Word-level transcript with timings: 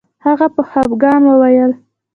هغه 0.25 0.47
په 0.55 0.61
خفګان 0.69 1.21
وویل 1.27 1.71